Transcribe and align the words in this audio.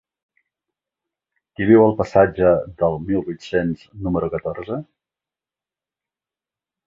Qui 1.57 1.65
viu 1.71 1.81
al 1.87 1.91
passatge 1.99 2.53
del 2.79 2.97
Mil 3.09 3.21
vuit-cents 3.27 3.85
número 4.07 4.29
catorze? 4.37 4.79